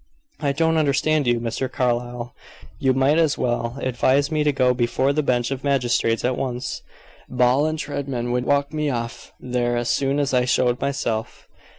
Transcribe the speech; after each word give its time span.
"I 0.39 0.51
don't 0.51 0.77
understand 0.77 1.27
you, 1.27 1.39
Mr. 1.39 1.71
Carlyle. 1.71 2.33
You 2.79 2.91
might 2.93 3.19
as 3.19 3.37
well 3.37 3.77
advise 3.81 4.31
me 4.31 4.43
to 4.43 4.51
go 4.51 4.73
before 4.73 5.13
the 5.13 5.21
bench 5.21 5.51
of 5.51 5.63
magistrates 5.63 6.25
at 6.25 6.35
once. 6.37 6.81
Ball 7.29 7.71
& 7.73 7.75
Treadman 7.77 8.31
would 8.31 8.45
walk 8.45 8.73
me 8.73 8.89
off 8.89 9.31
there 9.39 9.77
as 9.77 9.91
soon 9.91 10.17
as 10.17 10.33
I 10.33 10.45
showed 10.45 10.81
myself." 10.81 11.47